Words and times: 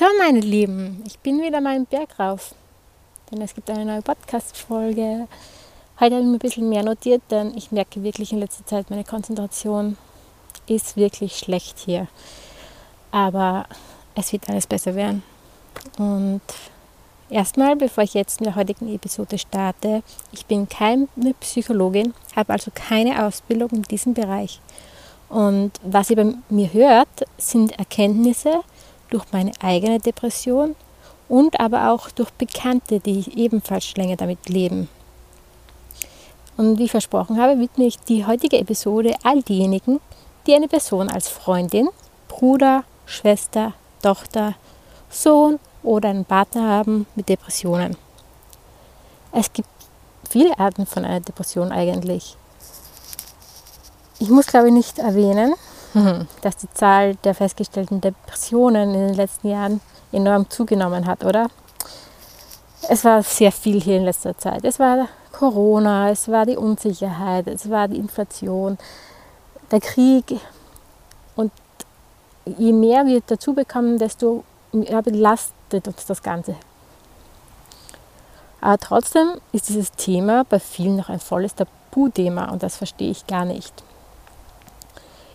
So, 0.00 0.06
meine 0.18 0.40
Lieben, 0.40 1.02
ich 1.06 1.18
bin 1.18 1.42
wieder 1.42 1.60
mal 1.60 1.76
im 1.76 1.84
Berg 1.84 2.18
rauf, 2.18 2.54
denn 3.30 3.42
es 3.42 3.54
gibt 3.54 3.68
eine 3.68 3.84
neue 3.84 4.00
Podcast-Folge. 4.00 5.28
Heute 6.00 6.14
habe 6.14 6.22
ich 6.22 6.26
mir 6.26 6.36
ein 6.36 6.38
bisschen 6.38 6.70
mehr 6.70 6.82
notiert, 6.82 7.20
denn 7.30 7.54
ich 7.54 7.70
merke 7.70 8.02
wirklich 8.02 8.32
in 8.32 8.38
letzter 8.38 8.64
Zeit, 8.64 8.88
meine 8.88 9.04
Konzentration 9.04 9.98
ist 10.66 10.96
wirklich 10.96 11.36
schlecht 11.36 11.78
hier. 11.80 12.08
Aber 13.10 13.66
es 14.14 14.32
wird 14.32 14.48
alles 14.48 14.66
besser 14.66 14.94
werden. 14.94 15.22
Und 15.98 16.40
erstmal, 17.28 17.76
bevor 17.76 18.02
ich 18.02 18.14
jetzt 18.14 18.40
mit 18.40 18.46
der 18.46 18.56
heutigen 18.56 18.90
Episode 18.94 19.36
starte, 19.36 20.02
ich 20.32 20.46
bin 20.46 20.66
keine 20.66 21.08
Psychologin, 21.40 22.14
habe 22.34 22.54
also 22.54 22.70
keine 22.74 23.26
Ausbildung 23.26 23.68
in 23.68 23.82
diesem 23.82 24.14
Bereich. 24.14 24.62
Und 25.28 25.72
was 25.82 26.08
ihr 26.08 26.16
bei 26.16 26.32
mir 26.48 26.72
hört, 26.72 27.26
sind 27.36 27.78
Erkenntnisse 27.78 28.62
durch 29.10 29.24
meine 29.32 29.52
eigene 29.60 29.98
Depression 29.98 30.74
und 31.28 31.60
aber 31.60 31.92
auch 31.92 32.10
durch 32.10 32.30
Bekannte, 32.30 33.00
die 33.00 33.24
ebenfalls 33.36 33.94
länger 33.96 34.16
damit 34.16 34.48
leben. 34.48 34.88
Und 36.56 36.78
wie 36.78 36.88
versprochen 36.88 37.40
habe, 37.40 37.58
widme 37.58 37.86
ich 37.86 37.98
die 38.00 38.26
heutige 38.26 38.58
Episode 38.58 39.14
all 39.22 39.42
diejenigen, 39.42 40.00
die 40.46 40.54
eine 40.54 40.68
Person 40.68 41.08
als 41.08 41.28
Freundin, 41.28 41.88
Bruder, 42.28 42.84
Schwester, 43.06 43.74
Tochter, 44.02 44.54
Sohn 45.08 45.58
oder 45.82 46.10
einen 46.10 46.24
Partner 46.24 46.68
haben 46.68 47.06
mit 47.14 47.28
Depressionen. 47.28 47.96
Es 49.32 49.52
gibt 49.52 49.68
viele 50.28 50.58
Arten 50.58 50.86
von 50.86 51.04
einer 51.04 51.20
Depression 51.20 51.72
eigentlich. 51.72 52.36
Ich 54.18 54.28
muss, 54.28 54.46
glaube 54.46 54.68
ich, 54.68 54.74
nicht 54.74 54.98
erwähnen, 54.98 55.54
dass 56.42 56.56
die 56.56 56.70
Zahl 56.72 57.16
der 57.16 57.34
festgestellten 57.34 58.00
Depressionen 58.00 58.94
in 58.94 59.08
den 59.08 59.14
letzten 59.14 59.48
Jahren 59.48 59.80
enorm 60.12 60.48
zugenommen 60.50 61.06
hat, 61.06 61.24
oder? 61.24 61.48
Es 62.88 63.04
war 63.04 63.22
sehr 63.22 63.52
viel 63.52 63.80
hier 63.80 63.98
in 63.98 64.04
letzter 64.04 64.36
Zeit. 64.36 64.64
Es 64.64 64.78
war 64.78 65.08
Corona, 65.32 66.10
es 66.10 66.28
war 66.28 66.46
die 66.46 66.56
Unsicherheit, 66.56 67.46
es 67.46 67.68
war 67.70 67.88
die 67.88 67.98
Inflation, 67.98 68.78
der 69.70 69.80
Krieg. 69.80 70.40
Und 71.36 71.52
je 72.44 72.72
mehr 72.72 73.06
wir 73.06 73.20
dazu 73.26 73.54
bekommen, 73.54 73.98
desto 73.98 74.44
mehr 74.72 75.02
belastet 75.02 75.86
uns 75.86 76.06
das 76.06 76.22
Ganze. 76.22 76.56
Aber 78.60 78.78
trotzdem 78.78 79.40
ist 79.52 79.68
dieses 79.68 79.92
Thema 79.92 80.44
bei 80.44 80.60
vielen 80.60 80.96
noch 80.96 81.08
ein 81.08 81.20
volles 81.20 81.54
Tabuthema 81.54 82.50
und 82.50 82.62
das 82.62 82.76
verstehe 82.76 83.10
ich 83.10 83.26
gar 83.26 83.44
nicht. 83.44 83.82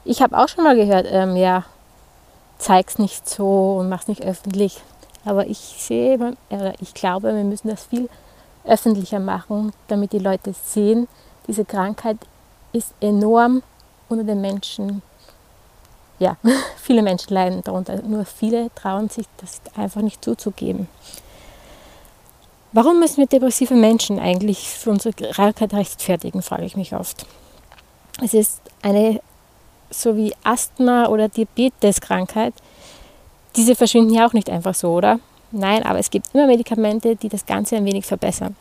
Ich 0.06 0.22
habe 0.22 0.38
auch 0.38 0.48
schon 0.48 0.64
mal 0.64 0.76
gehört, 0.76 1.08
ähm, 1.10 1.36
ja, 1.36 1.64
zeig's 2.60 3.00
nicht 3.00 3.28
so 3.28 3.78
und 3.80 3.90
mach's 3.90 4.08
nicht 4.08 4.24
öffentlich. 4.24 4.82
Aber 5.26 5.48
ich 5.48 5.58
sehe, 5.58 6.18
oder 6.50 6.74
ich 6.80 6.94
glaube, 6.94 7.36
wir 7.36 7.44
müssen 7.44 7.70
das 7.70 7.86
viel 7.86 8.08
öffentlicher 8.64 9.20
machen, 9.20 9.74
damit 9.88 10.14
die 10.14 10.20
Leute 10.20 10.54
sehen, 10.54 11.08
diese 11.48 11.66
Krankheit 11.66 12.18
ist 12.72 12.94
enorm 13.02 13.64
unter 14.10 14.24
den 14.24 14.42
Menschen. 14.42 15.02
Ja, 16.20 16.38
viele 16.78 17.02
Menschen 17.02 17.34
leiden 17.34 17.62
darunter. 17.64 18.02
Nur 18.04 18.26
viele 18.26 18.70
trauen 18.76 19.10
sich 19.10 19.26
das 19.38 19.62
einfach 19.76 20.02
nicht 20.02 20.24
zuzugeben. 20.24 20.88
Warum 22.72 23.00
müssen 23.00 23.18
wir 23.18 23.28
depressive 23.28 23.74
Menschen 23.74 24.20
eigentlich 24.20 24.70
für 24.70 24.92
unsere 24.92 25.14
Krankheit 25.14 25.74
rechtfertigen, 25.74 26.42
frage 26.42 26.66
ich 26.66 26.76
mich 26.76 26.94
oft. 26.94 27.26
Es 28.22 28.34
ist 28.34 28.62
eine 28.82 29.22
so 30.02 30.16
wie 30.16 30.34
Asthma 30.44 31.08
oder 31.08 31.30
Diabeteskrankheit, 31.30 32.54
diese 33.56 33.76
verschwinden 33.76 34.14
ja 34.14 34.28
auch 34.28 34.34
nicht 34.34 34.50
einfach 34.50 34.76
so, 34.76 34.92
oder? 34.92 35.20
Nein, 35.52 35.84
aber 35.84 36.00
es 36.00 36.10
gibt 36.10 36.34
immer 36.34 36.48
Medikamente, 36.48 37.16
die 37.16 37.30
das 37.30 37.46
Ganze 37.46 37.78
ein 37.78 37.86
wenig 37.86 38.06
verbessern. 38.06 38.56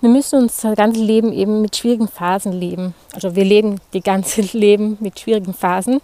Wir 0.00 0.10
müssen 0.10 0.42
unser 0.42 0.76
ganzes 0.76 1.02
Leben 1.02 1.32
eben 1.32 1.60
mit 1.60 1.76
schwierigen 1.76 2.08
Phasen 2.08 2.52
leben. 2.52 2.94
Also 3.14 3.34
wir 3.34 3.44
leben 3.44 3.80
die 3.92 4.00
ganze 4.00 4.40
Leben 4.56 4.96
mit 5.00 5.18
schwierigen 5.18 5.54
Phasen, 5.54 6.00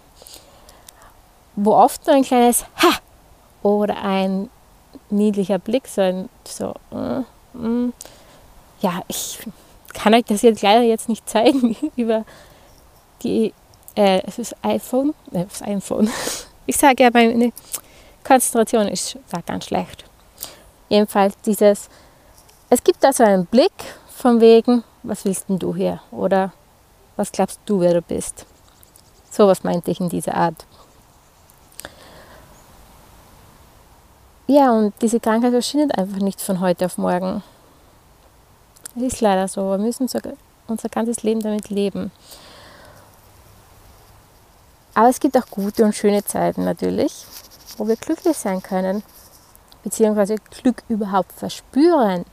wo 1.55 1.73
oft 1.73 2.05
nur 2.05 2.15
ein 2.15 2.23
kleines 2.23 2.65
Ha 2.81 2.99
oder 3.63 3.97
ein 4.03 4.49
niedlicher 5.09 5.59
Blick, 5.59 5.87
so 5.87 6.01
ein 6.01 6.29
so, 6.45 6.73
äh, 6.91 7.19
äh, 7.19 7.91
ja, 8.81 9.01
ich 9.07 9.39
kann 9.93 10.13
euch 10.13 10.25
das 10.25 10.41
jetzt 10.41 10.61
leider 10.61 10.81
jetzt 10.81 11.09
nicht 11.09 11.27
zeigen 11.29 11.75
über 11.95 12.25
die 13.23 13.53
äh, 13.95 14.21
es 14.25 14.39
ist 14.39 14.55
iPhone, 14.61 15.13
äh, 15.31 15.45
das 15.45 15.61
iPhone. 15.61 16.09
Ich 16.67 16.77
sage 16.77 17.03
ja, 17.03 17.11
meine 17.13 17.53
Konzentration 18.23 18.87
ist 18.87 19.19
ganz 19.45 19.65
schlecht. 19.65 20.03
Jedenfalls 20.89 21.35
dieses, 21.45 21.89
es 22.71 22.83
gibt 22.83 23.03
da 23.03 23.13
so 23.13 23.23
einen 23.23 23.45
Blick 23.45 23.71
von 24.15 24.41
wegen, 24.41 24.83
was 25.03 25.25
willst 25.25 25.47
denn 25.47 25.59
du 25.59 25.75
hier? 25.75 26.01
Oder 26.09 26.53
was 27.17 27.31
glaubst 27.31 27.59
du, 27.67 27.81
wer 27.81 27.93
du 27.93 28.01
bist? 28.01 28.47
So 29.29 29.47
was 29.47 29.63
meinte 29.63 29.91
ich 29.91 29.99
in 29.99 30.09
dieser 30.09 30.33
Art. 30.33 30.65
Ja, 34.47 34.71
und 34.71 34.93
diese 35.01 35.19
Krankheit 35.19 35.51
verschwindet 35.51 35.97
einfach 35.97 36.17
nicht 36.17 36.41
von 36.41 36.59
heute 36.59 36.85
auf 36.85 36.97
morgen. 36.97 37.43
Es 38.95 39.01
ist 39.03 39.21
leider 39.21 39.47
so. 39.47 39.71
Wir 39.71 39.77
müssen 39.77 40.07
unser 40.67 40.89
ganzes 40.89 41.23
Leben 41.23 41.41
damit 41.41 41.69
leben. 41.69 42.11
Aber 44.95 45.09
es 45.09 45.19
gibt 45.19 45.37
auch 45.37 45.45
gute 45.51 45.83
und 45.83 45.93
schöne 45.93 46.23
Zeiten 46.23 46.63
natürlich, 46.63 47.25
wo 47.77 47.87
wir 47.87 47.97
glücklich 47.97 48.37
sein 48.37 48.63
können, 48.63 49.03
beziehungsweise 49.83 50.37
Glück 50.61 50.83
überhaupt 50.87 51.33
verspüren. 51.33 52.25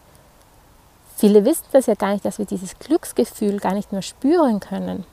Viele 1.16 1.44
wissen 1.44 1.66
das 1.72 1.86
ja 1.86 1.94
gar 1.94 2.12
nicht, 2.12 2.24
dass 2.24 2.38
wir 2.38 2.46
dieses 2.46 2.78
Glücksgefühl 2.78 3.58
gar 3.58 3.74
nicht 3.74 3.92
mehr 3.92 4.02
spüren 4.02 4.60
können. 4.60 5.04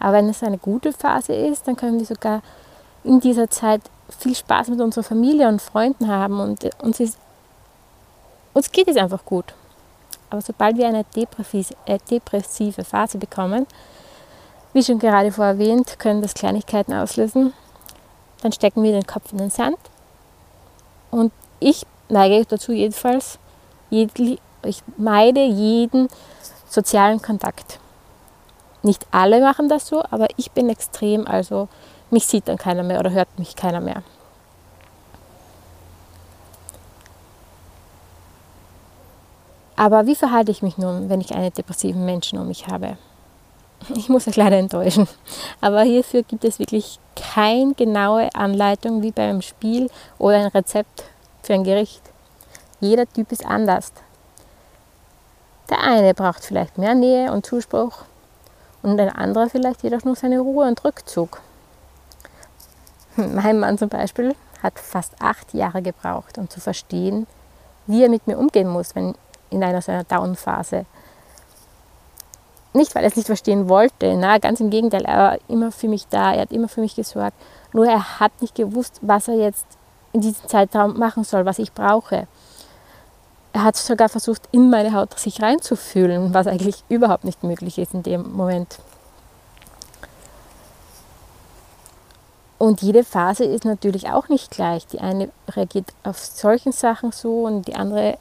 Aber 0.00 0.14
wenn 0.14 0.28
es 0.28 0.42
eine 0.42 0.58
gute 0.58 0.92
Phase 0.92 1.34
ist, 1.34 1.68
dann 1.68 1.76
können 1.76 1.98
wir 1.98 2.06
sogar 2.06 2.42
in 3.04 3.20
dieser 3.20 3.48
Zeit 3.50 3.82
viel 4.18 4.34
Spaß 4.34 4.68
mit 4.68 4.80
unserer 4.80 5.04
Familie 5.04 5.48
und 5.48 5.62
Freunden 5.62 6.08
haben 6.08 6.40
und 6.40 6.64
uns, 6.82 7.00
ist, 7.00 7.18
uns 8.54 8.72
geht 8.72 8.88
es 8.88 8.96
einfach 8.96 9.24
gut. 9.24 9.54
Aber 10.30 10.40
sobald 10.40 10.76
wir 10.78 10.88
eine 10.88 11.04
äh, 11.14 11.98
depressive 12.10 12.84
Phase 12.84 13.18
bekommen, 13.18 13.66
wie 14.74 14.82
schon 14.82 14.98
gerade 14.98 15.32
vorher 15.32 15.54
erwähnt, 15.54 15.98
können 15.98 16.20
das 16.20 16.34
Kleinigkeiten 16.34 16.92
auslösen. 16.92 17.54
Dann 18.42 18.52
stecken 18.52 18.82
wir 18.82 18.92
den 18.92 19.06
Kopf 19.06 19.32
in 19.32 19.38
den 19.38 19.50
Sand. 19.50 19.78
Und 21.10 21.32
ich 21.60 21.86
neige 22.08 22.44
dazu 22.44 22.72
jedenfalls, 22.72 23.38
ich 23.88 24.82
meide 24.96 25.44
jeden 25.44 26.08
sozialen 26.68 27.22
Kontakt. 27.22 27.78
Nicht 28.82 29.06
alle 29.12 29.40
machen 29.40 29.68
das 29.68 29.86
so, 29.86 30.04
aber 30.10 30.26
ich 30.36 30.50
bin 30.50 30.68
extrem, 30.68 31.26
also 31.26 31.68
mich 32.10 32.26
sieht 32.26 32.48
dann 32.48 32.58
keiner 32.58 32.82
mehr 32.82 33.00
oder 33.00 33.12
hört 33.12 33.38
mich 33.38 33.56
keiner 33.56 33.80
mehr. 33.80 34.02
Aber 39.76 40.06
wie 40.06 40.14
verhalte 40.14 40.50
ich 40.50 40.62
mich 40.62 40.78
nun, 40.78 41.08
wenn 41.08 41.20
ich 41.20 41.34
einen 41.34 41.52
depressiven 41.52 42.04
Menschen 42.04 42.38
um 42.38 42.48
mich 42.48 42.66
habe? 42.68 42.98
Ich 43.94 44.08
muss 44.08 44.26
euch 44.28 44.36
leider 44.36 44.58
enttäuschen. 44.58 45.08
Aber 45.60 45.82
hierfür 45.82 46.22
gibt 46.22 46.44
es 46.44 46.58
wirklich 46.58 46.98
keine 47.16 47.74
genaue 47.74 48.28
Anleitung 48.34 49.02
wie 49.02 49.10
beim 49.12 49.42
Spiel 49.42 49.90
oder 50.18 50.36
ein 50.38 50.46
Rezept 50.46 51.04
für 51.42 51.54
ein 51.54 51.64
Gericht. 51.64 52.02
Jeder 52.80 53.06
Typ 53.06 53.32
ist 53.32 53.44
anders. 53.44 53.92
Der 55.70 55.80
eine 55.82 56.14
braucht 56.14 56.44
vielleicht 56.44 56.78
mehr 56.78 56.94
Nähe 56.94 57.32
und 57.32 57.46
Zuspruch 57.46 58.04
und 58.82 59.00
ein 59.00 59.08
anderer 59.08 59.48
vielleicht 59.48 59.82
jedoch 59.82 60.04
nur 60.04 60.16
seine 60.16 60.40
Ruhe 60.40 60.66
und 60.66 60.84
Rückzug. 60.84 61.40
Mein 63.16 63.60
Mann 63.60 63.78
zum 63.78 63.88
Beispiel 63.88 64.34
hat 64.62 64.78
fast 64.78 65.14
acht 65.20 65.54
Jahre 65.54 65.82
gebraucht, 65.82 66.36
um 66.36 66.50
zu 66.50 66.60
verstehen, 66.60 67.26
wie 67.86 68.02
er 68.02 68.08
mit 68.08 68.26
mir 68.26 68.38
umgehen 68.38 68.68
muss, 68.68 68.94
wenn 68.94 69.14
in 69.50 69.62
einer 69.62 69.82
seiner 69.82 70.04
Down-Phase 70.04 70.84
nicht, 72.74 72.94
weil 72.94 73.04
er 73.04 73.08
es 73.08 73.16
nicht 73.16 73.26
verstehen 73.26 73.68
wollte, 73.68 74.16
na, 74.16 74.38
ganz 74.38 74.60
im 74.60 74.70
Gegenteil, 74.70 75.04
er 75.04 75.16
war 75.16 75.38
immer 75.48 75.72
für 75.72 75.88
mich 75.88 76.06
da, 76.08 76.32
er 76.32 76.42
hat 76.42 76.52
immer 76.52 76.68
für 76.68 76.80
mich 76.80 76.94
gesorgt. 76.94 77.36
Nur 77.72 77.86
er 77.86 78.20
hat 78.20 78.32
nicht 78.40 78.54
gewusst, 78.54 78.98
was 79.02 79.28
er 79.28 79.36
jetzt 79.36 79.66
in 80.12 80.20
diesem 80.20 80.48
Zeitraum 80.48 80.98
machen 80.98 81.24
soll, 81.24 81.44
was 81.44 81.58
ich 81.58 81.72
brauche. 81.72 82.26
Er 83.52 83.62
hat 83.62 83.76
sogar 83.76 84.08
versucht, 84.08 84.42
in 84.52 84.70
meine 84.70 84.92
Haut 84.92 85.18
sich 85.18 85.40
reinzufühlen, 85.40 86.34
was 86.34 86.46
eigentlich 86.46 86.82
überhaupt 86.88 87.24
nicht 87.24 87.42
möglich 87.44 87.78
ist 87.78 87.94
in 87.94 88.02
dem 88.02 88.32
Moment. 88.32 88.78
Und 92.58 92.82
jede 92.82 93.04
Phase 93.04 93.44
ist 93.44 93.64
natürlich 93.64 94.08
auch 94.08 94.28
nicht 94.28 94.50
gleich. 94.50 94.86
Die 94.86 95.00
eine 95.00 95.30
reagiert 95.50 95.92
auf 96.02 96.18
solchen 96.18 96.72
Sachen 96.72 97.12
so 97.12 97.42
und 97.44 97.68
die 97.68 97.76
andere 97.76 98.16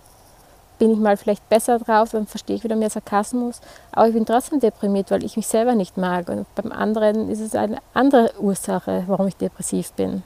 bin 0.80 0.92
ich 0.92 0.98
mal 0.98 1.18
vielleicht 1.18 1.48
besser 1.50 1.80
drauf, 1.80 2.12
dann 2.12 2.28
verstehe 2.28 2.56
ich 2.56 2.64
wieder 2.64 2.76
mehr 2.76 2.90
Sarkasmus. 2.90 3.62
Aber 3.92 4.08
ich 4.08 4.14
bin 4.14 4.26
trotzdem 4.26 4.60
deprimiert, 4.60 5.12
weil 5.12 5.24
ich 5.24 5.38
mich 5.38 5.48
selber 5.48 5.76
nicht 5.76 5.98
mag. 5.98 6.30
Und 6.30 6.46
beim 6.56 6.72
anderen 6.72 7.30
ist 7.30 7.40
es 7.40 7.56
eine 7.56 7.78
andere 7.94 8.32
Ursache, 8.40 9.04
warum 9.08 9.28
ich 9.28 9.38
depressiv 9.38 9.94
bin. 9.94 10.24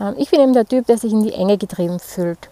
Ähm, 0.00 0.14
ich 0.16 0.30
bin 0.30 0.40
eben 0.40 0.52
der 0.52 0.66
Typ, 0.66 0.86
der 0.86 0.98
sich 0.98 1.12
in 1.12 1.22
die 1.22 1.32
Enge 1.32 1.58
getrieben 1.58 2.00
fühlt. 2.00 2.48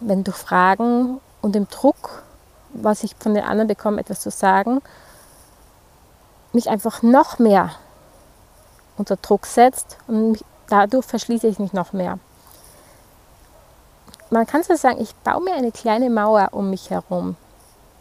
Wenn 0.00 0.24
durch 0.24 0.36
Fragen 0.36 1.20
und 1.40 1.54
dem 1.54 1.68
Druck, 1.68 2.22
was 2.72 3.02
ich 3.02 3.16
von 3.18 3.34
den 3.34 3.44
anderen 3.44 3.68
bekomme, 3.68 4.00
etwas 4.00 4.20
zu 4.20 4.30
sagen, 4.30 4.80
mich 6.52 6.68
einfach 6.68 7.02
noch 7.02 7.38
mehr 7.38 7.70
unter 8.96 9.16
Druck 9.16 9.46
setzt 9.46 9.98
und 10.06 10.42
dadurch 10.68 11.04
verschließe 11.04 11.46
ich 11.46 11.58
mich 11.58 11.72
noch 11.72 11.92
mehr. 11.92 12.18
Man 14.28 14.46
kann 14.46 14.62
so 14.64 14.74
sagen, 14.74 15.00
ich 15.00 15.14
baue 15.16 15.42
mir 15.42 15.54
eine 15.54 15.70
kleine 15.70 16.10
Mauer 16.10 16.48
um 16.50 16.70
mich 16.70 16.90
herum, 16.90 17.36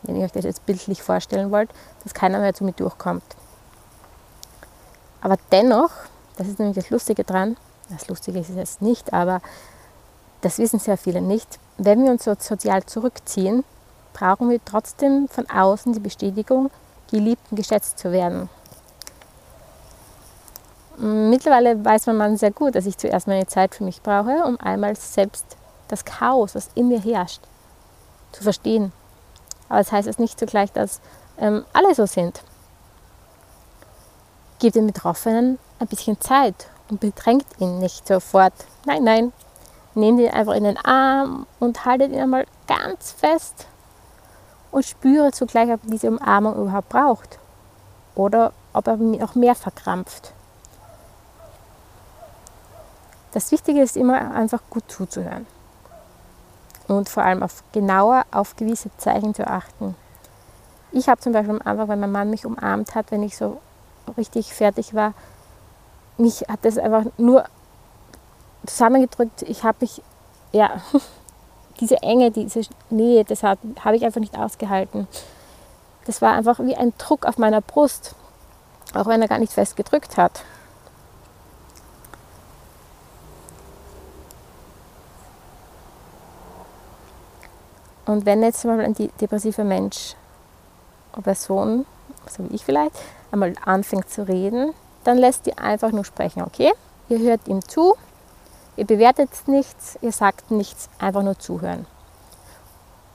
wenn 0.03 0.15
ihr 0.15 0.25
euch 0.25 0.31
das 0.31 0.43
jetzt 0.43 0.65
bildlich 0.65 1.03
vorstellen 1.03 1.51
wollt, 1.51 1.69
dass 2.03 2.15
keiner 2.15 2.39
mehr 2.39 2.53
zu 2.53 2.63
mir 2.63 2.73
durchkommt. 2.73 3.23
Aber 5.21 5.37
dennoch, 5.51 5.91
das 6.37 6.47
ist 6.47 6.57
nämlich 6.57 6.75
das 6.75 6.89
Lustige 6.89 7.23
dran, 7.23 7.57
das 7.89 8.07
Lustige 8.07 8.39
ist 8.39 8.49
es 8.49 8.81
nicht, 8.81 9.13
aber 9.13 9.39
das 10.41 10.57
wissen 10.57 10.79
sehr 10.79 10.97
viele 10.97 11.21
nicht, 11.21 11.59
wenn 11.77 12.03
wir 12.03 12.11
uns 12.11 12.23
so 12.23 12.35
sozial 12.39 12.83
zurückziehen, 12.85 13.63
brauchen 14.13 14.49
wir 14.49 14.63
trotzdem 14.63 15.27
von 15.27 15.47
außen 15.49 15.93
die 15.93 15.99
Bestätigung, 15.99 16.71
geliebt 17.11 17.41
und 17.51 17.57
geschätzt 17.57 17.99
zu 17.99 18.11
werden. 18.11 18.49
Mittlerweile 20.97 21.83
weiß 21.83 22.07
man 22.07 22.37
sehr 22.37 22.51
gut, 22.51 22.75
dass 22.75 22.85
ich 22.85 22.97
zuerst 22.97 23.27
meine 23.27 23.45
Zeit 23.47 23.75
für 23.75 23.83
mich 23.83 24.01
brauche, 24.01 24.43
um 24.45 24.59
einmal 24.59 24.95
selbst 24.95 25.57
das 25.87 26.05
Chaos, 26.05 26.55
was 26.55 26.69
in 26.75 26.87
mir 26.87 26.99
herrscht, 26.99 27.41
zu 28.31 28.43
verstehen. 28.43 28.91
Aber 29.69 29.79
das 29.79 29.91
heißt 29.91 30.07
jetzt 30.07 30.19
nicht 30.19 30.39
zugleich, 30.39 30.71
dass 30.71 31.01
ähm, 31.37 31.65
alle 31.73 31.93
so 31.95 32.05
sind. 32.05 32.43
Gebt 34.59 34.75
den 34.75 34.87
Betroffenen 34.87 35.59
ein 35.79 35.87
bisschen 35.87 36.19
Zeit 36.21 36.67
und 36.89 36.99
bedrängt 36.99 37.45
ihn 37.59 37.79
nicht 37.79 38.07
sofort. 38.07 38.53
Nein, 38.85 39.03
nein. 39.03 39.33
Nehmt 39.95 40.19
ihn 40.19 40.31
einfach 40.31 40.53
in 40.53 40.65
den 40.65 40.77
Arm 40.77 41.47
und 41.59 41.85
haltet 41.85 42.11
ihn 42.11 42.19
einmal 42.19 42.45
ganz 42.67 43.11
fest 43.11 43.67
und 44.71 44.85
spüre 44.85 45.31
zugleich, 45.31 45.71
ob 45.71 45.83
er 45.85 45.89
diese 45.89 46.09
Umarmung 46.09 46.55
überhaupt 46.55 46.89
braucht 46.89 47.39
oder 48.13 48.51
ob 48.73 48.87
er 48.87 48.97
noch 48.97 49.35
mehr 49.35 49.55
verkrampft. 49.55 50.33
Das 53.31 53.51
Wichtige 53.51 53.81
ist 53.81 53.97
immer 53.97 54.33
einfach 54.33 54.61
gut 54.69 54.83
zuzuhören 54.89 55.45
und 56.87 57.09
vor 57.09 57.23
allem 57.23 57.43
auf 57.43 57.63
genauer 57.71 58.25
auf 58.31 58.55
gewisse 58.55 58.89
Zeichen 58.97 59.33
zu 59.33 59.47
achten. 59.47 59.95
Ich 60.91 61.09
habe 61.09 61.19
zum 61.19 61.33
Beispiel 61.33 61.55
am 61.55 61.61
Anfang, 61.63 61.89
wenn 61.89 61.99
mein 61.99 62.11
Mann 62.11 62.29
mich 62.29 62.45
umarmt 62.45 62.95
hat, 62.95 63.11
wenn 63.11 63.23
ich 63.23 63.35
so 63.35 63.59
richtig 64.17 64.53
fertig 64.53 64.93
war, 64.93 65.13
mich 66.17 66.41
hat 66.47 66.59
das 66.63 66.77
einfach 66.77 67.05
nur 67.17 67.45
zusammengedrückt. 68.65 69.41
Ich 69.43 69.63
habe 69.63 69.77
mich, 69.81 70.01
ja, 70.51 70.81
diese 71.79 71.97
Enge, 71.97 72.31
diese 72.31 72.61
Nähe, 72.89 73.25
das 73.25 73.43
habe 73.43 73.59
hab 73.83 73.93
ich 73.93 74.05
einfach 74.05 74.21
nicht 74.21 74.37
ausgehalten. 74.37 75.07
Das 76.05 76.21
war 76.21 76.33
einfach 76.33 76.59
wie 76.59 76.75
ein 76.75 76.93
Druck 76.97 77.25
auf 77.25 77.37
meiner 77.37 77.61
Brust, 77.61 78.15
auch 78.93 79.07
wenn 79.07 79.21
er 79.21 79.27
gar 79.27 79.39
nicht 79.39 79.53
fest 79.53 79.75
gedrückt 79.75 80.17
hat. 80.17 80.43
Und 88.05 88.25
wenn 88.25 88.43
jetzt 88.43 88.63
mal 88.65 88.79
ein 88.79 88.93
depressiver 88.93 89.63
Mensch 89.63 90.15
oder 91.13 91.23
Person, 91.23 91.85
so 92.29 92.49
wie 92.49 92.55
ich 92.55 92.65
vielleicht, 92.65 92.95
einmal 93.31 93.53
anfängt 93.65 94.09
zu 94.09 94.27
reden, 94.27 94.73
dann 95.03 95.17
lässt 95.17 95.47
ihr 95.47 95.59
einfach 95.59 95.91
nur 95.91 96.05
sprechen, 96.05 96.43
okay? 96.43 96.71
Ihr 97.09 97.19
hört 97.19 97.47
ihm 97.47 97.61
zu, 97.67 97.95
ihr 98.75 98.85
bewertet 98.85 99.29
nichts, 99.47 99.97
ihr 100.01 100.11
sagt 100.11 100.51
nichts, 100.51 100.89
einfach 100.99 101.23
nur 101.23 101.37
zuhören. 101.37 101.85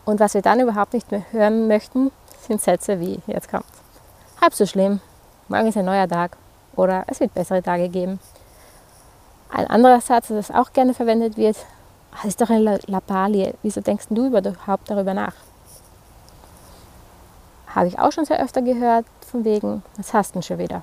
Und 0.05 0.21
was 0.21 0.35
wir 0.35 0.43
dann 0.43 0.61
überhaupt 0.61 0.93
nicht 0.93 1.11
mehr 1.11 1.25
hören 1.31 1.69
möchten, 1.69 2.11
sind 2.47 2.61
Sätze 2.61 3.01
wie, 3.01 3.21
jetzt 3.27 3.51
kommt, 3.51 3.65
halb 4.41 4.55
so 4.55 4.67
schlimm, 4.67 5.01
morgen 5.49 5.69
ist 5.69 5.77
ein 5.77 5.85
neuer 5.85 6.09
Tag 6.09 6.37
oder 6.75 7.05
es 7.07 7.21
wird 7.21 7.35
bessere 7.35 7.63
Tage 7.63 7.89
geben. 7.89 8.19
Ein 9.51 9.67
anderer 9.67 10.01
Satz, 10.01 10.29
das 10.29 10.51
auch 10.51 10.73
gerne 10.73 10.95
verwendet 10.95 11.37
wird, 11.37 11.57
das 12.13 12.25
ist 12.25 12.41
doch 12.41 12.51
eine 12.51 12.79
Lappalie. 12.87 13.55
Wieso 13.63 13.81
denkst 13.81 14.07
du 14.11 14.27
überhaupt 14.27 14.91
darüber 14.91 15.15
nach? 15.15 15.35
Habe 17.75 17.87
ich 17.87 17.99
auch 17.99 18.11
schon 18.11 18.25
sehr 18.25 18.43
öfter 18.43 18.63
gehört, 18.63 19.07
von 19.31 19.45
wegen, 19.45 19.83
was 19.97 20.13
hast 20.13 20.31
du 20.31 20.33
denn 20.35 20.43
schon 20.43 20.59
wieder? 20.59 20.83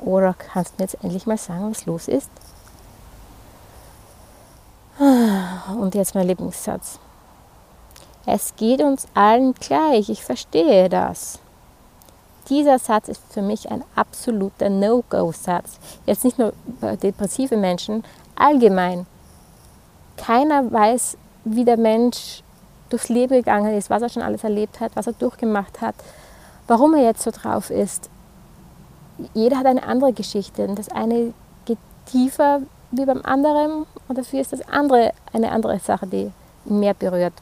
Oder 0.00 0.34
kannst 0.34 0.72
du 0.72 0.74
mir 0.78 0.84
jetzt 0.84 1.04
endlich 1.04 1.26
mal 1.26 1.38
sagen, 1.38 1.70
was 1.70 1.86
los 1.86 2.08
ist? 2.08 2.30
Und 4.98 5.94
jetzt 5.94 6.14
mein 6.14 6.26
Lieblingssatz. 6.26 6.98
Es 8.26 8.54
geht 8.56 8.80
uns 8.80 9.06
allen 9.12 9.54
gleich, 9.54 10.08
ich 10.08 10.24
verstehe 10.24 10.88
das. 10.88 11.38
Dieser 12.48 12.78
Satz 12.78 13.08
ist 13.08 13.22
für 13.30 13.42
mich 13.42 13.70
ein 13.70 13.84
absoluter 13.96 14.70
No-Go-Satz. 14.70 15.78
Jetzt 16.06 16.24
nicht 16.24 16.38
nur 16.38 16.52
bei 16.80 16.96
depressiven 16.96 17.60
Menschen, 17.60 18.04
allgemein. 18.36 19.06
Keiner 20.16 20.70
weiß, 20.70 21.16
wie 21.44 21.64
der 21.64 21.76
Mensch 21.76 22.42
durchs 22.88 23.08
Leben 23.08 23.34
gegangen 23.34 23.76
ist, 23.76 23.90
was 23.90 24.02
er 24.02 24.08
schon 24.08 24.22
alles 24.22 24.44
erlebt 24.44 24.80
hat, 24.80 24.92
was 24.94 25.06
er 25.06 25.12
durchgemacht 25.14 25.80
hat, 25.80 25.94
warum 26.66 26.94
er 26.94 27.02
jetzt 27.02 27.22
so 27.22 27.30
drauf 27.30 27.70
ist. 27.70 28.08
Jeder 29.32 29.58
hat 29.58 29.66
eine 29.66 29.84
andere 29.84 30.12
Geschichte 30.12 30.66
und 30.66 30.78
das 30.78 30.88
eine 30.88 31.32
geht 31.64 31.78
tiefer 32.06 32.60
wie 32.90 33.04
beim 33.04 33.22
anderen 33.22 33.86
und 34.08 34.18
dafür 34.18 34.40
ist 34.40 34.52
das 34.52 34.66
andere 34.68 35.12
eine 35.32 35.50
andere 35.52 35.78
Sache, 35.78 36.06
die 36.06 36.30
mehr 36.64 36.94
berührt. 36.94 37.34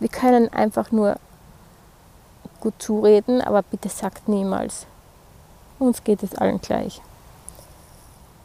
Wir 0.00 0.08
können 0.08 0.52
einfach 0.52 0.90
nur 0.90 1.16
gut 2.60 2.74
zureden, 2.78 3.40
aber 3.40 3.62
bitte 3.62 3.88
sagt 3.88 4.28
niemals, 4.28 4.86
uns 5.78 6.02
geht 6.04 6.22
es 6.22 6.34
allen 6.34 6.60
gleich. 6.60 7.00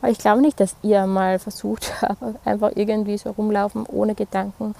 Aber 0.01 0.11
ich 0.11 0.17
glaube 0.17 0.41
nicht, 0.41 0.59
dass 0.59 0.75
ihr 0.83 1.05
mal 1.07 1.39
versucht 1.39 1.91
habt, 2.01 2.21
einfach 2.45 2.71
irgendwie 2.75 3.17
so 3.17 3.31
rumlaufen 3.31 3.85
ohne 3.85 4.15
Gedanken, 4.15 4.75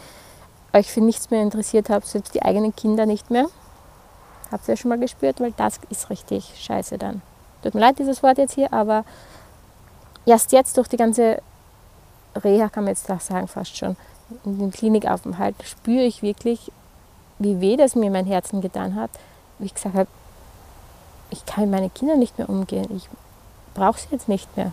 euch 0.74 0.92
für 0.92 1.02
nichts 1.02 1.30
mehr 1.32 1.42
interessiert 1.42 1.90
habt, 1.90 2.06
selbst 2.06 2.36
die 2.36 2.44
eigenen 2.44 2.76
Kinder 2.76 3.06
nicht 3.06 3.32
mehr. 3.32 3.48
Habt 4.52 4.68
ihr 4.68 4.74
ja 4.74 4.78
schon 4.78 4.90
mal 4.90 5.00
gespürt, 5.00 5.40
weil 5.40 5.54
das 5.54 5.80
ist 5.90 6.10
richtig 6.10 6.54
scheiße 6.58 6.98
dann. 6.98 7.22
Tut 7.64 7.74
mir 7.74 7.82
leid, 7.82 8.00
dieses 8.00 8.22
Wort 8.24 8.38
jetzt 8.38 8.54
hier, 8.54 8.72
aber 8.72 9.04
erst 10.26 10.52
jetzt 10.52 10.78
durch 10.78 10.88
die 10.88 10.98
ganze 10.98 11.42
Reha, 12.36 12.70
kann 12.70 12.84
man 12.84 12.94
jetzt 12.94 13.10
auch 13.10 13.20
sagen, 13.20 13.48
fast 13.48 13.76
schon, 13.76 13.96
in 14.46 14.60
dem 14.60 14.72
Klinikaufenthalt, 14.72 15.56
spüre 15.64 16.04
ich 16.04 16.22
wirklich, 16.22 16.72
wie 17.40 17.60
weh 17.62 17.78
das 17.78 17.96
mir 17.96 18.12
mein 18.12 18.26
Herzen 18.26 18.62
getan 18.62 18.96
hat. 18.96 19.10
Wie 19.60 19.66
ich 19.66 19.74
gesagt 19.74 19.96
habe, 19.96 20.10
ich 21.30 21.46
kann 21.46 21.70
mit 21.70 21.80
meinen 21.80 21.94
Kindern 21.94 22.20
nicht 22.20 22.38
mehr 22.38 22.50
umgehen. 22.50 22.88
Ich 22.96 23.10
brauche 23.74 24.00
sie 24.00 24.08
jetzt 24.12 24.28
nicht 24.28 24.56
mehr. 24.56 24.72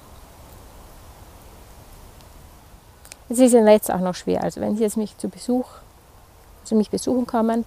Es 3.29 3.39
ist 3.39 3.53
ja 3.53 3.67
jetzt 3.67 3.93
auch 3.93 4.01
noch 4.01 4.15
schwer. 4.15 4.43
Also 4.43 4.61
wenn 4.61 4.77
Sie 4.77 4.83
jetzt 4.83 4.97
mich 4.97 5.17
zu 5.17 5.29
Besuch, 5.29 5.67
zu 6.65 6.75
mich 6.75 6.91
besuchen 6.91 7.27
kommen, 7.27 7.65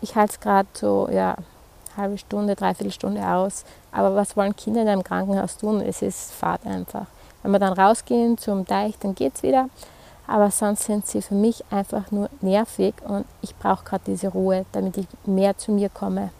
ich 0.00 0.16
halte 0.16 0.34
es 0.34 0.40
gerade 0.40 0.68
so, 0.74 1.08
ja, 1.10 1.36
halbe 1.96 2.18
Stunde, 2.18 2.54
dreiviertel 2.54 2.92
Stunde 2.92 3.26
aus. 3.26 3.64
Aber 3.92 4.14
was 4.14 4.36
wollen 4.36 4.56
Kinder 4.56 4.82
in 4.82 4.88
einem 4.88 5.04
Krankenhaus 5.04 5.58
tun? 5.58 5.80
Es 5.80 6.02
ist 6.02 6.32
Fahrt 6.32 6.64
einfach. 6.66 7.06
Wenn 7.42 7.52
wir 7.52 7.58
dann 7.58 7.72
rausgehen 7.72 8.38
zum 8.38 8.66
Teich, 8.66 8.98
dann 8.98 9.14
geht 9.14 9.34
es 9.36 9.42
wieder. 9.42 9.68
Aber 10.26 10.50
sonst 10.50 10.84
sind 10.84 11.06
sie 11.06 11.22
für 11.22 11.34
mich 11.34 11.64
einfach 11.70 12.10
nur 12.10 12.28
nervig 12.40 12.94
und 13.06 13.24
ich 13.40 13.56
brauche 13.56 13.84
gerade 13.84 14.04
diese 14.06 14.28
Ruhe, 14.28 14.66
damit 14.72 14.96
ich 14.98 15.06
mehr 15.24 15.56
zu 15.56 15.72
mir 15.72 15.88
komme. 15.88 16.30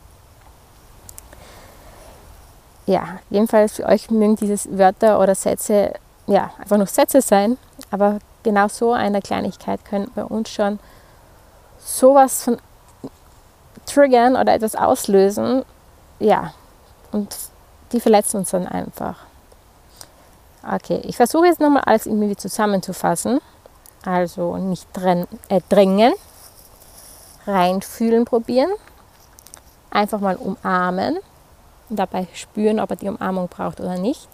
Ja, 2.86 3.18
jedenfalls 3.30 3.76
für 3.76 3.86
euch 3.86 4.10
mögen 4.10 4.36
diese 4.36 4.78
Wörter 4.78 5.20
oder 5.20 5.34
Sätze 5.34 5.94
ja 6.26 6.50
einfach 6.58 6.76
nur 6.76 6.86
Sätze 6.86 7.22
sein, 7.22 7.56
aber 7.90 8.18
genau 8.48 8.68
so 8.68 8.92
eine 8.92 9.20
Kleinigkeit 9.20 9.84
können 9.84 10.10
bei 10.14 10.24
uns 10.24 10.48
schon 10.48 10.78
sowas 11.78 12.44
von 12.44 12.56
triggern 13.84 14.36
oder 14.36 14.54
etwas 14.54 14.74
auslösen. 14.74 15.66
Ja, 16.18 16.54
und 17.12 17.36
die 17.92 18.00
verletzen 18.00 18.38
uns 18.38 18.50
dann 18.50 18.66
einfach. 18.66 19.18
Okay, 20.62 21.02
ich 21.04 21.16
versuche 21.16 21.46
jetzt 21.46 21.60
nochmal 21.60 21.82
alles 21.84 22.06
irgendwie 22.06 22.36
zusammenzufassen. 22.36 23.40
Also 24.02 24.56
nicht 24.56 24.86
äh, 24.96 25.60
drängen, 25.68 26.14
reinfühlen 27.46 28.24
probieren, 28.24 28.70
einfach 29.90 30.20
mal 30.20 30.36
umarmen 30.36 31.18
und 31.90 31.98
dabei 31.98 32.26
spüren, 32.32 32.80
ob 32.80 32.90
er 32.90 32.96
die 32.96 33.08
Umarmung 33.08 33.48
braucht 33.48 33.80
oder 33.80 33.98
nicht. 33.98 34.28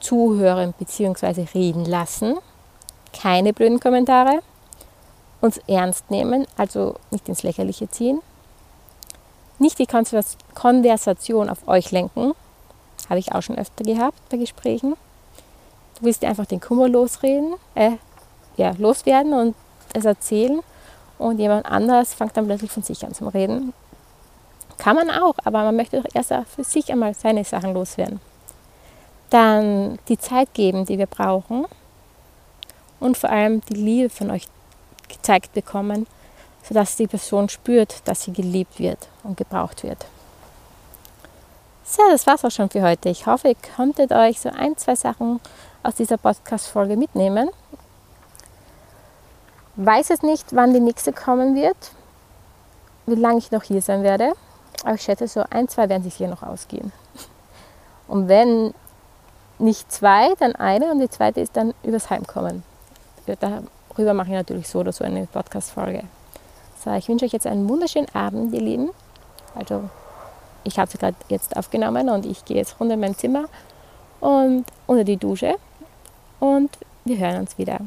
Zuhören 0.00 0.74
bzw. 0.78 1.46
reden 1.54 1.86
lassen 1.86 2.36
keine 3.12 3.52
blöden 3.52 3.80
Kommentare, 3.80 4.40
uns 5.40 5.58
ernst 5.66 6.10
nehmen, 6.10 6.46
also 6.56 6.96
nicht 7.10 7.28
ins 7.28 7.42
Lächerliche 7.42 7.88
ziehen, 7.88 8.20
nicht 9.58 9.78
die 9.78 9.86
Konversation 9.86 11.48
auf 11.48 11.66
euch 11.68 11.90
lenken, 11.90 12.32
habe 13.08 13.18
ich 13.18 13.32
auch 13.32 13.42
schon 13.42 13.58
öfter 13.58 13.84
gehabt 13.84 14.18
bei 14.28 14.36
Gesprächen, 14.36 14.96
Du 15.98 16.04
willst 16.04 16.22
dir 16.22 16.28
einfach 16.28 16.44
den 16.44 16.60
Kummer 16.60 16.88
losreden, 16.88 17.54
äh, 17.74 17.92
ja, 18.58 18.72
loswerden 18.76 19.32
und 19.32 19.54
es 19.94 20.04
erzählen. 20.04 20.60
Und 21.18 21.38
jemand 21.38 21.64
anders 21.64 22.12
fängt 22.12 22.36
dann 22.36 22.46
plötzlich 22.46 22.70
von 22.70 22.82
sich 22.82 23.04
an 23.04 23.14
zu 23.14 23.26
reden. 23.28 23.72
Kann 24.76 24.96
man 24.96 25.10
auch, 25.10 25.36
aber 25.44 25.64
man 25.64 25.76
möchte 25.76 26.02
doch 26.02 26.10
erst 26.12 26.34
für 26.54 26.64
sich 26.64 26.92
einmal 26.92 27.14
seine 27.14 27.44
Sachen 27.44 27.72
loswerden. 27.72 28.20
Dann 29.30 29.98
die 30.08 30.18
Zeit 30.18 30.52
geben, 30.52 30.84
die 30.84 30.98
wir 30.98 31.06
brauchen 31.06 31.64
und 33.00 33.16
vor 33.16 33.30
allem 33.30 33.60
die 33.62 33.74
Liebe 33.74 34.10
von 34.10 34.30
euch 34.30 34.48
gezeigt 35.08 35.52
bekommen, 35.52 36.06
sodass 36.62 36.96
die 36.96 37.06
Person 37.06 37.48
spürt, 37.48 38.02
dass 38.06 38.22
sie 38.22 38.32
geliebt 38.32 38.78
wird 38.78 39.08
und 39.22 39.36
gebraucht 39.36 39.82
wird. 39.82 40.06
So, 41.84 42.02
das 42.10 42.26
war's 42.26 42.44
auch 42.44 42.50
schon 42.50 42.68
für 42.68 42.82
heute. 42.82 43.08
Ich 43.08 43.26
hoffe, 43.26 43.48
ihr 43.48 43.56
konntet 43.76 44.10
euch 44.10 44.40
so 44.40 44.48
ein, 44.48 44.76
zwei 44.76 44.96
Sachen 44.96 45.40
aus 45.84 45.94
dieser 45.94 46.16
Podcast-Folge 46.16 46.96
mitnehmen. 46.96 47.48
Weiß 49.76 50.10
es 50.10 50.22
nicht, 50.22 50.54
wann 50.54 50.72
die 50.72 50.80
nächste 50.80 51.12
kommen 51.12 51.54
wird, 51.54 51.76
wie 53.06 53.14
lange 53.14 53.38
ich 53.38 53.52
noch 53.52 53.62
hier 53.62 53.82
sein 53.82 54.02
werde. 54.02 54.32
Aber 54.82 54.94
ich 54.94 55.02
schätze, 55.02 55.28
so 55.28 55.44
ein, 55.48 55.68
zwei 55.68 55.88
werden 55.88 56.02
sich 56.02 56.16
hier 56.16 56.28
noch 56.28 56.42
ausgehen. 56.42 56.92
Und 58.08 58.28
wenn 58.28 58.74
nicht 59.58 59.90
zwei, 59.92 60.34
dann 60.38 60.56
eine 60.56 60.90
und 60.90 60.98
die 60.98 61.08
zweite 61.08 61.40
ist 61.40 61.56
dann 61.56 61.72
übers 61.82 62.10
Heimkommen. 62.10 62.64
Darüber 63.26 64.14
mache 64.14 64.28
ich 64.28 64.34
natürlich 64.34 64.68
so 64.68 64.80
oder 64.80 64.92
so 64.92 65.04
eine 65.04 65.26
Podcast-Folge. 65.26 66.04
So, 66.84 66.92
ich 66.92 67.08
wünsche 67.08 67.24
euch 67.24 67.32
jetzt 67.32 67.46
einen 67.46 67.68
wunderschönen 67.68 68.08
Abend, 68.14 68.54
ihr 68.54 68.60
Lieben. 68.60 68.90
Also, 69.54 69.88
ich 70.64 70.78
habe 70.78 70.90
sie 70.90 70.98
gerade 70.98 71.16
jetzt 71.28 71.56
aufgenommen 71.56 72.08
und 72.08 72.26
ich 72.26 72.44
gehe 72.44 72.56
jetzt 72.56 72.78
runter 72.78 72.94
in 72.94 73.00
mein 73.00 73.16
Zimmer 73.16 73.46
und 74.20 74.64
unter 74.86 75.04
die 75.04 75.16
Dusche 75.16 75.56
und 76.40 76.70
wir 77.04 77.18
hören 77.18 77.40
uns 77.40 77.58
wieder. 77.58 77.78